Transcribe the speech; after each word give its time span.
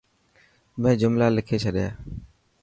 مين 0.81 0.93
جملا 1.01 1.27
لکي 1.35 1.57
ڇڏيا. 1.63 1.89